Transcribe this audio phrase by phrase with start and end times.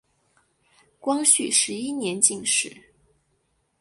[0.99, 2.75] 光绪十一年进士。